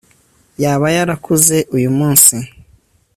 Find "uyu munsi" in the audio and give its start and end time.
1.75-2.35